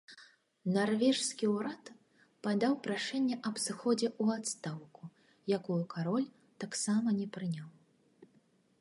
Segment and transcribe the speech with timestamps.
[0.77, 1.91] Нарвежскі ўрад
[2.47, 5.03] падаў прашэнне аб сыходзе ў адстаўку,
[5.59, 6.27] якую кароль
[6.65, 7.69] таксама не прыняў.